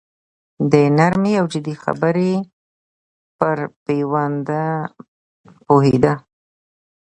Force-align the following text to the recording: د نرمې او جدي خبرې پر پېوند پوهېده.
د 0.71 0.73
نرمې 0.97 1.33
او 1.39 1.45
جدي 1.53 1.75
خبرې 1.83 2.33
پر 3.39 3.57
پېوند 3.83 4.47
پوهېده. 5.65 6.13